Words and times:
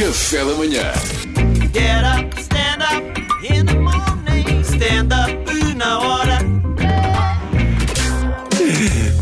Café 0.00 0.38
da 0.38 0.54
manhã. 0.54 0.92
Get 1.74 2.02
up, 2.06 2.40
stand 2.40 2.80
up 2.80 3.20
in 3.44 3.66
the 3.66 3.74
morning. 3.74 4.62
Stand 4.64 5.12
up 5.12 5.74
na 5.76 5.98
hora. 5.98 6.38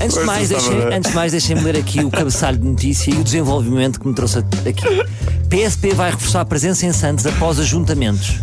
Antes 0.01 0.17
de, 0.17 0.24
mais, 0.24 0.49
deixem, 0.51 0.78
ver. 0.78 0.92
antes 0.92 1.10
de 1.10 1.17
mais, 1.17 1.33
deixem-me 1.33 1.62
ler 1.62 1.78
aqui 1.78 2.04
o 2.04 2.10
cabeçalho 2.12 2.58
de 2.58 2.64
notícia 2.64 3.10
e 3.10 3.17
o 3.17 3.24
desenvolvimento 3.24 3.99
que 3.99 4.06
me 4.06 4.14
trouxe 4.14 4.38
aqui. 4.38 5.04
PSP 5.51 5.94
vai 5.94 6.12
reforçar 6.12 6.42
a 6.42 6.44
presença 6.44 6.87
em 6.87 6.92
Santos 6.92 7.26
após 7.26 7.58
ajuntamentos. 7.58 8.38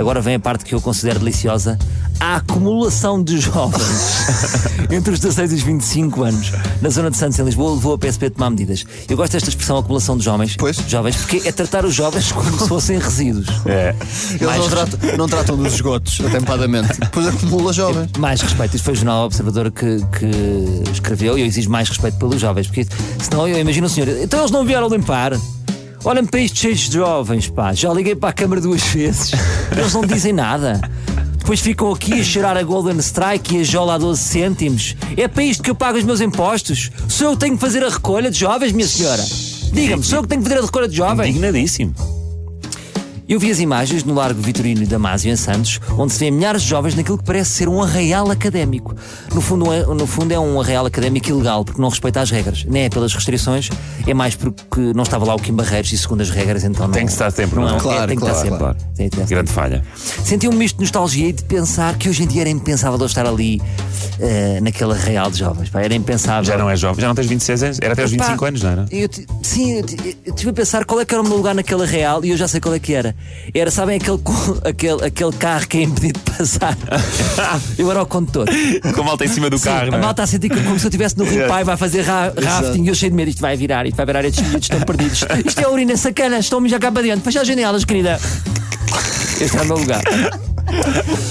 Agora 0.00 0.20
vem 0.20 0.34
a 0.36 0.40
parte 0.40 0.64
que 0.64 0.74
eu 0.74 0.80
considero 0.80 1.18
deliciosa. 1.18 1.78
A 2.18 2.36
acumulação 2.36 3.22
de 3.22 3.38
jovens 3.38 4.26
entre 4.90 5.12
os 5.14 5.20
16 5.20 5.52
e 5.52 5.54
os 5.54 5.62
25 5.62 6.22
anos 6.22 6.52
na 6.82 6.90
zona 6.90 7.10
de 7.10 7.16
Santos, 7.16 7.38
em 7.38 7.44
Lisboa, 7.44 7.72
levou 7.74 7.94
a 7.94 7.98
PSP 7.98 8.26
a 8.26 8.30
tomar 8.30 8.50
medidas. 8.50 8.84
Eu 9.08 9.16
gosto 9.16 9.32
desta 9.32 9.48
expressão 9.48 9.78
acumulação 9.78 10.18
de 10.18 10.24
jovens, 10.24 10.54
Pois. 10.58 10.76
jovens 10.86 11.16
porque 11.16 11.48
é 11.48 11.52
tratar 11.52 11.86
os 11.86 11.94
jovens 11.94 12.30
como 12.32 12.58
se 12.58 12.68
fossem 12.68 12.98
resíduos. 12.98 13.46
É. 13.64 13.94
Eles 14.32 14.42
Mais 14.42 14.58
não 14.58 14.68
res- 14.68 14.74
tratam, 14.74 15.16
não 15.16 15.28
tratam 15.28 15.56
dos 15.56 15.72
esgotos 15.74 16.20
atempadamente. 16.26 16.92
Depois 17.00 17.26
acumula 17.28 17.72
jovens. 17.72 18.10
Mais 18.18 18.40
respeito. 18.42 18.76
Isto 18.76 18.84
foi 18.84 18.92
o 18.92 18.96
Jornal 18.96 19.24
Observador 19.26 19.70
que, 19.70 19.98
que 20.18 20.90
escreveu 20.92 21.38
e 21.38 21.40
eu 21.40 21.46
exijo 21.46 21.70
mais 21.70 21.88
respeito 21.88 22.18
pelos 22.18 22.38
jovens, 22.40 22.66
porque 22.66 22.86
senão 23.22 23.48
eu 23.48 23.58
imagino 23.58 23.86
o 23.86 23.90
senhor. 23.90 24.08
Então 24.22 24.40
eles 24.40 24.50
não 24.50 24.64
vieram 24.66 24.88
limpar. 24.88 25.32
Olhem 26.04 26.24
para 26.24 26.40
isto 26.40 26.58
cheio 26.58 26.74
de 26.74 26.92
jovens, 26.92 27.48
pá. 27.48 27.74
Já 27.74 27.92
liguei 27.92 28.16
para 28.16 28.30
a 28.30 28.32
Câmara 28.32 28.60
duas 28.60 28.82
vezes. 28.84 29.32
Eles 29.70 29.92
não 29.92 30.00
dizem 30.02 30.32
nada. 30.32 30.80
Depois 31.38 31.60
ficam 31.60 31.92
aqui 31.92 32.20
a 32.20 32.24
cheirar 32.24 32.56
a 32.56 32.62
Golden 32.62 32.98
Strike 32.98 33.56
e 33.56 33.60
a 33.60 33.64
Jola 33.64 33.94
a 33.96 33.98
12 33.98 34.20
cêntimos. 34.20 34.96
É 35.16 35.28
para 35.28 35.42
isto 35.42 35.62
que 35.62 35.70
eu 35.70 35.74
pago 35.74 35.98
os 35.98 36.04
meus 36.04 36.20
impostos? 36.20 36.90
Sou 37.08 37.28
eu 37.28 37.32
que 37.34 37.40
tenho 37.40 37.54
que 37.54 37.60
fazer 37.60 37.84
a 37.84 37.88
recolha 37.88 38.30
de 38.30 38.38
jovens, 38.38 38.72
minha 38.72 38.88
senhora? 38.88 39.22
Diga-me, 39.72 40.02
sou 40.02 40.18
eu 40.18 40.22
que 40.22 40.28
tenho 40.28 40.42
que 40.42 40.48
fazer 40.48 40.60
a 40.60 40.64
recolha 40.64 40.88
de 40.88 40.96
jovens? 40.96 41.30
Indignadíssimo. 41.30 41.94
Eu 43.30 43.38
vi 43.38 43.48
as 43.48 43.60
imagens 43.60 44.02
no 44.02 44.12
Largo 44.12 44.42
Vitorino 44.42 44.82
e 44.82 44.86
Damásio, 44.86 45.30
em 45.30 45.36
Santos, 45.36 45.78
onde 45.96 46.12
se 46.12 46.18
vê 46.18 46.32
milhares 46.32 46.62
de 46.62 46.68
jovens 46.68 46.96
naquilo 46.96 47.16
que 47.16 47.22
parece 47.22 47.50
ser 47.50 47.68
um 47.68 47.80
arraial 47.80 48.28
académico. 48.28 48.92
No 49.32 49.40
fundo, 49.40 49.72
é, 49.72 49.86
no 49.86 50.04
fundo 50.04 50.32
é 50.32 50.40
um 50.40 50.60
arraial 50.60 50.84
académico 50.84 51.28
ilegal, 51.28 51.64
porque 51.64 51.80
não 51.80 51.88
respeita 51.88 52.20
as 52.20 52.28
regras. 52.28 52.64
Nem 52.64 52.86
é 52.86 52.88
pelas 52.88 53.14
restrições, 53.14 53.70
é 54.04 54.12
mais 54.12 54.34
porque 54.34 54.80
não 54.96 55.04
estava 55.04 55.24
lá 55.24 55.36
o 55.36 55.38
Kim 55.38 55.52
Barreiros 55.52 55.92
e 55.92 55.98
segundo 55.98 56.22
as 56.22 56.30
regras, 56.30 56.64
então 56.64 56.88
não. 56.88 56.92
Tem 56.92 57.06
que 57.06 57.12
estar 57.12 57.30
sempre, 57.30 57.54
não, 57.54 57.68
não 57.68 57.74
é? 57.74 57.76
é, 57.76 57.80
Claro, 57.80 58.08
tem 58.08 58.16
que 58.16 58.20
claro, 58.20 58.34
estar 58.34 58.42
sempre. 58.42 58.58
claro. 58.58 58.76
Tem 58.96 59.08
que 59.08 59.14
estar 59.14 59.16
sempre. 59.18 59.34
Grande 59.36 59.52
falha. 59.52 59.84
Senti 59.94 60.48
um 60.48 60.52
misto 60.52 60.78
de 60.78 60.82
nostalgia 60.82 61.28
e 61.28 61.32
de 61.32 61.44
pensar 61.44 61.96
que 61.96 62.08
hoje 62.08 62.24
em 62.24 62.26
dia 62.26 62.40
era 62.40 62.50
impensável 62.50 62.98
eu 62.98 63.06
estar 63.06 63.24
ali 63.28 63.62
eh, 64.20 64.60
naquele 64.60 64.92
arraial 64.92 65.30
de 65.30 65.38
jovens. 65.38 65.68
Pá, 65.70 65.80
era 65.82 65.94
impensável. 65.94 66.44
Já 66.44 66.56
não 66.58 66.68
é 66.70 66.76
jovem, 66.76 67.00
já 67.00 67.08
não 67.08 67.14
tens 67.14 67.26
26 67.26 67.62
anos? 67.62 67.78
Era 67.80 67.92
até 67.94 68.02
Epá, 68.02 68.10
25 68.10 68.44
anos, 68.44 68.62
não 68.62 68.70
era? 68.70 68.86
eu 68.90 69.08
sim, 69.42 69.72
eu, 69.78 69.82
ti- 69.86 70.16
eu 70.24 70.34
tive 70.34 70.50
a 70.50 70.52
pensar 70.52 70.84
qual 70.84 71.00
é 71.00 71.04
que 71.04 71.14
era 71.14 71.22
o 71.22 71.26
meu 71.26 71.36
lugar 71.36 71.54
naquela 71.54 71.86
real 71.86 72.24
e 72.24 72.30
eu 72.30 72.36
já 72.36 72.46
sei 72.46 72.60
qual 72.60 72.74
é 72.74 72.78
que 72.78 72.92
era. 72.94 73.14
Era, 73.54 73.70
sabem, 73.70 73.96
aquele, 73.96 74.18
aquele, 74.64 75.04
aquele 75.06 75.32
carro 75.32 75.66
que 75.66 75.78
é 75.78 75.82
impedido 75.82 76.18
de 76.18 76.30
passar. 76.36 76.76
eu 77.78 77.90
era 77.90 78.02
o 78.02 78.06
condutor. 78.06 78.46
Com 78.94 79.00
a 79.00 79.04
malta 79.04 79.24
em 79.24 79.28
cima 79.28 79.48
do 79.50 79.58
carro, 79.58 79.88
a 79.88 79.90
não 79.90 79.98
é? 79.98 80.00
malta 80.00 80.22
a 80.22 80.26
sentir 80.26 80.48
como 80.50 80.78
se 80.78 80.86
eu 80.86 80.88
estivesse 80.88 81.16
no 81.18 81.24
Rio. 81.24 81.46
Pai, 81.48 81.64
vai 81.64 81.76
fazer 81.76 82.02
ra 82.02 82.32
rafting 82.40 82.84
e 82.84 82.88
eu 82.88 82.94
cheio 82.94 83.10
de 83.10 83.16
medo. 83.16 83.28
Isto 83.30 83.40
vai 83.40 83.56
virar, 83.56 83.86
isto 83.86 83.96
vai 83.96 84.06
virar, 84.06 84.24
estes 84.24 84.42
miúdos 84.46 84.64
estão 84.64 84.80
perdidos. 84.80 85.24
Isto 85.46 85.60
é 85.60 85.68
urina 85.68 85.96
sacana, 85.96 86.38
estão-me 86.38 86.68
já 86.68 86.78
cá 86.78 86.92
para 86.92 87.02
dentro. 87.02 87.22
Fecha 87.22 87.40
as 87.40 87.46
janelas, 87.48 87.84
querida. 87.84 88.20
Este 89.40 89.56
era 89.56 89.64
o 89.64 89.68
meu 89.68 89.78
lugar. 89.78 90.02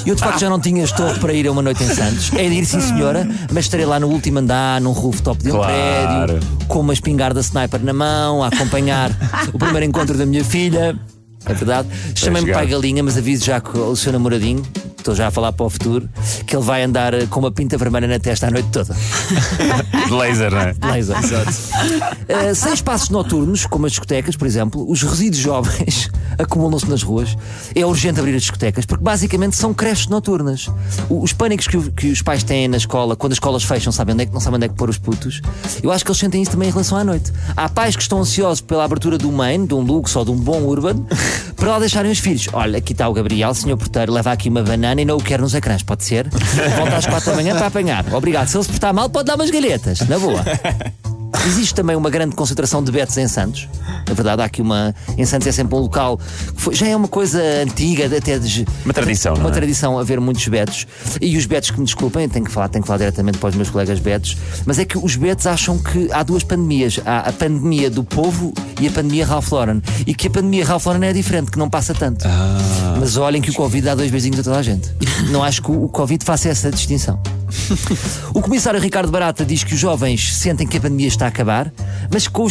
Eu 0.05 0.15
de 0.15 0.21
facto 0.21 0.39
já 0.39 0.49
não 0.49 0.59
tinha 0.59 0.83
estofo 0.83 1.19
para 1.19 1.33
ir 1.33 1.47
a 1.47 1.51
uma 1.51 1.61
noite 1.61 1.83
em 1.83 1.87
Santos. 1.89 2.31
É 2.33 2.47
de 2.49 2.55
ir, 2.55 2.65
sim 2.65 2.79
senhora, 2.81 3.27
mas 3.51 3.65
estarei 3.65 3.85
lá 3.85 3.99
no 3.99 4.07
último 4.07 4.39
andar, 4.39 4.79
num 4.81 4.91
rooftop 4.91 5.41
de 5.43 5.49
um 5.51 5.55
Claro. 5.55 6.33
prédio, 6.33 6.47
com 6.67 6.79
uma 6.79 6.93
espingarda 6.93 7.39
sniper 7.41 7.81
na 7.83 7.93
mão, 7.93 8.43
a 8.43 8.47
acompanhar 8.47 9.11
o 9.53 9.57
primeiro 9.57 9.85
encontro 9.85 10.17
da 10.17 10.25
minha 10.25 10.43
filha. 10.43 10.97
É 11.45 11.53
verdade. 11.53 11.87
Chamei-me 12.15 12.51
pai 12.51 12.67
galinha, 12.67 13.01
mas 13.01 13.17
aviso 13.17 13.45
já 13.45 13.59
que 13.61 13.77
o 13.77 13.95
seu 13.95 14.11
namoradinho, 14.11 14.61
estou 15.09 15.15
já 15.15 15.27
a 15.27 15.31
falar 15.31 15.52
para 15.52 15.65
o 15.65 15.69
futuro, 15.69 16.07
que 16.45 16.56
ele 16.56 16.63
vai 16.63 16.84
andar 16.84 17.13
eh, 17.13 17.25
com 17.25 17.39
uma 17.39 17.51
pinta 17.51 17.78
vermelha 17.78 18.07
na 18.07 18.19
testa 18.19 18.47
a 18.47 18.51
noite 18.51 18.69
toda. 18.69 18.95
De 20.06 20.13
laser, 20.13 20.51
não 20.51 20.59
é? 20.59 20.75
Laser. 20.91 21.17
Uh, 21.17 22.56
sem 22.56 22.73
espaços 22.73 23.09
noturnos, 23.09 23.66
como 23.66 23.88
as 23.88 23.94
discotecas, 23.94 24.35
por 24.35 24.45
exemplo, 24.45 24.85
os 24.89 25.01
resíduos 25.01 25.41
jovens 25.41 26.09
acumulam-se 26.38 26.88
nas 26.88 27.01
ruas. 27.01 27.35
É 27.75 27.85
urgente 27.85 28.19
abrir 28.19 28.35
as 28.35 28.44
discotecas, 28.44 28.85
porque 28.85 29.03
basicamente 29.03 29.56
são 29.56 29.73
creches 29.73 30.07
noturnas. 30.07 30.69
Os 31.09 31.34
pânicos 31.34 31.67
que, 31.67 31.91
que 31.91 32.11
os 32.11 32.22
pais 32.22 32.44
têm 32.44 32.67
na 32.67 32.78
escola, 32.78 33.16
quando 33.16 33.31
as 33.31 33.38
escolas 33.38 33.63
fecham, 33.63 33.91
sabem 33.91 34.13
onde 34.13 34.23
é 34.23 34.25
que, 34.28 34.34
não 34.34 34.39
sabem 34.39 34.57
onde 34.57 34.66
é 34.66 34.69
que 34.69 34.75
pôr 34.75 34.89
os 34.89 35.00
putos. 35.00 35.41
Eu 35.81 35.91
acho 35.91 36.05
que 36.05 36.11
eles 36.11 36.19
sentem 36.19 36.41
isso 36.41 36.51
também 36.51 36.69
em 36.69 36.72
relação 36.72 36.97
à 36.97 37.03
noite. 37.03 37.31
Há 37.57 37.67
pais 37.67 37.95
que 37.95 38.01
estão 38.01 38.19
ansiosos 38.19 38.61
pela 38.61 38.84
abertura 38.84 39.17
do 39.17 39.31
main, 39.31 39.66
de 39.66 39.73
um 39.73 39.81
Lux 39.81 40.16
ou 40.16 40.23
de 40.23 40.31
um 40.31 40.38
bom 40.38 40.61
Urban, 40.61 41.03
para 41.59 41.72
lá 41.72 41.80
deixarem 41.80 42.12
os 42.12 42.20
filhos. 42.20 42.47
Olha, 42.53 42.78
aqui 42.78 42.94
está 42.94 43.08
o 43.08 43.14
Gabriel, 43.14 43.53
senhor 43.53 43.78
porteiro, 43.78 44.14
leva 44.14 44.31
aqui 44.31 44.50
uma 44.50 44.64
banana 44.64 45.02
e 45.02 45.06
não 45.06 45.18
o 45.18 45.24
quer 45.24 45.40
nos 45.42 45.53
ecrãs, 45.53 45.84
pode 45.84 46.03
ser? 46.03 46.28
Volta 46.78 46.96
às 46.96 47.06
quatro 47.06 47.31
da 47.31 47.36
manhã 47.36 47.56
para 47.56 47.68
apanhar. 47.68 48.06
Obrigado. 48.14 48.47
Se 48.47 48.58
ele 48.58 48.64
se 48.64 48.70
portar 48.70 48.94
mal, 48.94 49.09
pode 49.09 49.25
dar 49.25 49.36
umas 49.36 49.50
galhetas, 49.50 50.00
na 50.08 50.18
boa. 50.18 50.44
Existe 51.47 51.73
também 51.73 51.95
uma 51.95 52.09
grande 52.09 52.35
concentração 52.35 52.83
de 52.83 52.91
betos 52.91 53.17
em 53.17 53.27
Santos. 53.27 53.67
Na 54.07 54.13
verdade, 54.13 54.41
há 54.41 54.45
aqui 54.45 54.61
uma. 54.61 54.94
Em 55.17 55.25
Santos 55.25 55.47
é 55.47 55.51
sempre 55.51 55.75
um 55.75 55.79
local. 55.79 56.17
que 56.55 56.61
foi- 56.61 56.75
já 56.75 56.88
é 56.88 56.95
uma 56.95 57.07
coisa 57.07 57.41
antiga, 57.63 58.05
até 58.16 58.38
de. 58.38 58.66
Uma 58.85 58.94
tradição, 58.94 59.33
Uma 59.35 59.49
é? 59.49 59.51
tradição 59.51 59.97
haver 59.97 60.19
muitos 60.19 60.47
betos. 60.47 60.85
E 61.22 61.38
os 61.38 61.45
betos 61.45 61.72
que 61.72 61.79
me 61.79 61.85
desculpem, 61.85 62.28
tenho 62.29 62.45
que 62.45 62.51
falar, 62.51 62.67
tenho 62.69 62.83
que 62.83 62.88
falar 62.88 62.97
diretamente 62.99 63.38
para 63.38 63.49
os 63.49 63.55
meus 63.55 63.69
colegas 63.69 63.99
betos. 63.99 64.38
Mas 64.66 64.78
é 64.79 64.85
que 64.85 64.97
os 64.97 65.16
betos 65.16 65.47
acham 65.47 65.78
que 65.78 66.09
há 66.11 66.23
duas 66.23 66.44
pandemias. 66.44 66.99
Há 67.05 67.29
a 67.29 67.31
pandemia 67.33 67.89
do 67.89 68.03
povo 68.03 68.53
e 68.79 68.88
a 68.88 68.91
pandemia 68.91 69.25
Ralph 69.25 69.51
Lauren. 69.51 69.81
E 70.05 70.13
que 70.13 70.28
a 70.28 70.29
pandemia 70.29 70.66
Ralph 70.66 70.85
Lauren 70.85 71.05
é 71.07 71.13
diferente, 71.13 71.51
que 71.51 71.57
não 71.57 71.69
passa 71.69 71.94
tanto. 71.94 72.25
Ah. 72.28 72.95
Mas 72.99 73.17
olhem 73.17 73.41
que 73.41 73.49
o 73.49 73.53
Covid 73.53 73.85
dá 73.85 73.95
dois 73.95 74.11
beijinhos 74.11 74.39
a 74.39 74.44
toda 74.44 74.57
a 74.57 74.63
gente. 74.63 74.94
Não 75.31 75.44
acho 75.44 75.61
que 75.63 75.72
o 75.72 75.79
o 75.79 75.89
Covid 75.91 76.23
faça 76.23 76.49
essa 76.49 76.69
distinção. 76.69 77.19
O 78.33 78.41
comissário 78.41 78.79
Ricardo 78.79 79.11
Barata 79.11 79.45
diz 79.45 79.63
que 79.63 79.73
os 79.73 79.79
jovens 79.79 80.35
sentem 80.35 80.67
que 80.67 80.77
a 80.77 80.81
pandemia 80.81 81.07
está 81.07 81.25
a 81.25 81.27
acabar, 81.27 81.71
mas 82.11 82.27
que 82.27 82.33
com 82.33 82.43
o 82.45 82.49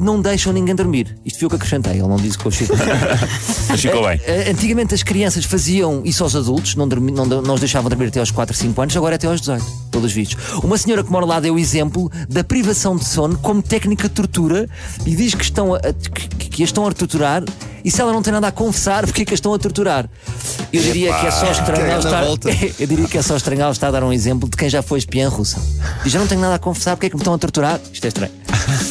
não 0.00 0.20
deixam 0.20 0.52
ninguém 0.52 0.74
dormir. 0.74 1.16
Isto 1.24 1.40
foi 1.40 1.46
o 1.46 1.50
que 1.50 1.56
acrescentei, 1.56 1.92
ele 1.92 2.02
não 2.08 2.16
disse 2.16 2.38
com 2.38 2.48
o. 2.48 2.52
Mas 3.68 3.80
ficou 3.80 4.06
bem. 4.06 4.20
Antigamente 4.50 4.94
as 4.94 5.02
crianças 5.02 5.44
faziam 5.44 6.02
isso 6.04 6.22
aos 6.22 6.34
adultos, 6.34 6.74
não, 6.74 6.88
dormi- 6.88 7.12
não, 7.12 7.26
não 7.26 7.54
os 7.54 7.60
deixavam 7.60 7.88
dormir 7.88 8.06
até 8.08 8.20
aos 8.20 8.30
4, 8.30 8.56
5 8.56 8.80
anos, 8.82 8.96
agora 8.96 9.14
é 9.14 9.16
até 9.16 9.26
aos 9.26 9.40
18, 9.40 9.64
pelos 9.90 10.12
vistos. 10.12 10.36
Uma 10.62 10.78
senhora 10.78 11.04
que 11.04 11.10
mora 11.10 11.26
lá 11.26 11.40
deu 11.40 11.54
o 11.54 11.58
exemplo 11.58 12.10
da 12.28 12.42
privação 12.42 12.96
de 12.96 13.04
sono 13.04 13.38
como 13.38 13.62
técnica 13.62 14.08
de 14.08 14.14
tortura 14.14 14.68
e 15.04 15.14
diz 15.14 15.34
que, 15.34 15.44
estão 15.44 15.74
a, 15.74 15.80
que, 15.80 16.28
que 16.48 16.62
a 16.62 16.64
estão 16.64 16.86
a 16.86 16.92
torturar 16.92 17.44
e 17.84 17.90
se 17.90 18.00
ela 18.00 18.12
não 18.12 18.22
tem 18.22 18.32
nada 18.32 18.48
a 18.48 18.52
confessar, 18.52 19.04
porque 19.06 19.22
é 19.22 19.24
que 19.24 19.32
a 19.32 19.34
estão 19.34 19.52
a 19.54 19.58
torturar? 19.58 20.08
Eu 20.72 20.82
diria 20.82 21.14
que 21.14 21.26
é 21.26 21.30
só 21.30 21.46
na 21.46 21.98
estar. 21.98 22.24
Eu 22.78 22.86
diria 22.86 23.08
que 23.08 23.18
é 23.18 23.22
só 23.22 23.36
estranho 23.36 23.62
ela 23.62 23.72
estar 23.72 23.88
a 23.88 23.90
dar 23.90 24.04
um 24.04 24.12
exemplo 24.12 24.48
de 24.48 24.56
quem 24.56 24.68
já 24.68 24.82
foi 24.82 24.98
espiã 24.98 25.28
russa. 25.28 25.60
Diz, 26.04 26.14
eu 26.14 26.20
não 26.20 26.26
tenho 26.26 26.40
nada 26.40 26.56
a 26.56 26.58
confessar, 26.58 26.96
porque 26.96 27.06
é 27.06 27.10
que 27.10 27.16
me 27.16 27.20
estão 27.20 27.34
a 27.34 27.38
torturar? 27.38 27.80
Isto 27.92 28.04
é 28.04 28.08
estranho. 28.08 28.32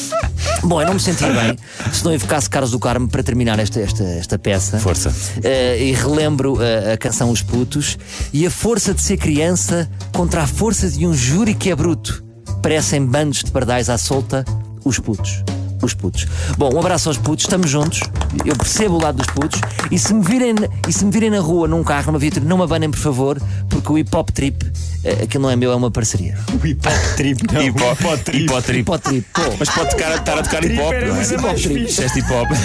Bom, 0.64 0.82
eu 0.82 0.88
não 0.88 0.96
me 0.96 1.00
senti 1.00 1.24
bem 1.24 1.58
se 1.94 2.04
não 2.04 2.14
evocasse 2.14 2.50
Carlos 2.50 2.72
do 2.72 2.80
Carmo 2.80 3.08
para 3.08 3.22
terminar 3.22 3.60
esta, 3.60 3.80
esta, 3.80 4.04
esta 4.04 4.40
peça. 4.40 4.80
Força. 4.80 5.14
Eh, 5.44 5.84
e 5.84 5.94
relembro 5.94 6.62
eh, 6.62 6.94
a 6.94 6.98
canção 6.98 7.30
Os 7.30 7.42
Putos 7.42 7.98
e 8.34 8.46
a 8.46 8.52
força 8.52 8.94
de 8.94 9.02
ser 9.02 9.18
criança 9.18 9.90
contra 10.12 10.44
a 10.44 10.48
força 10.48 10.90
de 10.90 11.06
um 11.06 11.14
júri 11.14 11.54
que 11.54 11.70
é 11.70 11.76
bruto. 11.76 12.24
Parecem 12.62 13.06
bandos 13.06 13.44
de 13.44 13.52
pardais 13.52 13.90
à 13.90 13.98
solta, 13.98 14.44
os 14.84 15.00
putos. 15.00 15.44
Os 15.88 15.94
putos. 15.94 16.26
Bom, 16.58 16.74
um 16.76 16.80
abraço 16.80 17.08
aos 17.08 17.18
putos, 17.18 17.46
estamos 17.46 17.70
juntos. 17.70 18.02
Eu 18.46 18.56
percebo 18.58 18.96
o 18.96 19.02
lado 19.02 19.18
dos 19.18 19.28
putos. 19.28 19.62
E 19.90 19.98
se 19.98 20.14
me 20.14 20.22
virem, 20.22 20.54
na- 20.54 20.68
e 20.86 20.92
se 20.92 21.06
me 21.06 21.12
virem 21.12 21.30
na 21.30 21.40
rua, 21.40 21.66
num 21.66 21.82
carro, 21.82 22.08
numa 22.08 22.20
viatura, 22.20 22.44
não 22.46 22.58
me 22.58 22.64
abanem, 22.64 22.92
por 22.92 23.00
favor, 23.00 23.42
porque 23.70 23.90
o 23.92 23.98
hip 23.98 24.14
hop 24.14 24.30
trip, 24.32 24.70
eh, 25.06 25.24
aquilo 25.24 25.44
não 25.44 25.50
é 25.50 25.56
meu, 25.56 25.72
é 25.72 25.76
uma 25.76 25.90
parceria. 25.90 26.38
Hip 26.62 26.86
hop 26.86 27.16
trip. 27.16 27.42
Hip 27.42 27.82
hop 27.82 28.20
trip. 28.24 28.44
Hip 28.44 28.54
hop 28.54 28.64
trip. 28.66 28.80
Hip 28.82 28.92
hop 28.92 29.02
trip, 29.02 29.26
pô. 29.34 29.42
Mas 29.58 29.70
pode 29.70 29.90
tocar, 29.92 30.18
estar 30.18 30.38
a 30.38 30.44
tocar 30.44 30.66
hip 30.66 30.78
hop, 30.80 30.92
não 30.92 31.16
é? 31.16 31.24
Hip 31.24 31.46
hop 31.46 31.56
trip. 31.56 31.86
Disseste 31.86 32.20
hip 32.20 32.34
hop. 32.34 32.50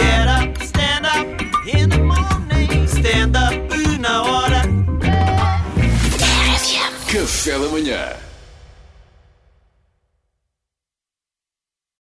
Get 0.00 0.26
up, 0.26 0.64
stand 0.64 1.06
up 1.06 1.68
in 1.76 1.88
the 1.90 1.98
morning. 1.98 2.86
Stand 2.86 3.36
up 3.36 3.98
na 4.00 4.22
hora. 4.22 4.62
Café 7.12 7.58
da 7.58 7.68
manhã. 7.68 7.98